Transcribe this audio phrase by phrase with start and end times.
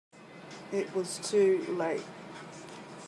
[0.71, 2.01] It was too late.